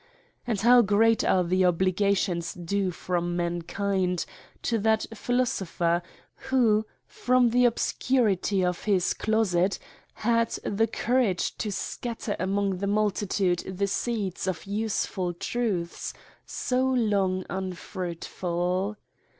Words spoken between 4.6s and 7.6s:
to th^t philoso pher, who, from